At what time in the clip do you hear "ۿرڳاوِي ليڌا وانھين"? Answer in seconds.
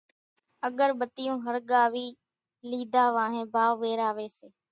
1.45-3.45